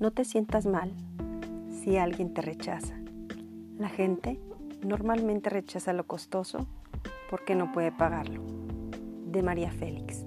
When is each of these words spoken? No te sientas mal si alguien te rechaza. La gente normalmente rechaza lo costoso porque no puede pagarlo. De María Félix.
No 0.00 0.12
te 0.12 0.24
sientas 0.24 0.64
mal 0.64 0.94
si 1.68 1.98
alguien 1.98 2.32
te 2.32 2.40
rechaza. 2.40 2.94
La 3.78 3.90
gente 3.90 4.40
normalmente 4.82 5.50
rechaza 5.50 5.92
lo 5.92 6.06
costoso 6.06 6.66
porque 7.28 7.54
no 7.54 7.70
puede 7.70 7.92
pagarlo. 7.92 8.42
De 9.26 9.42
María 9.42 9.70
Félix. 9.70 10.24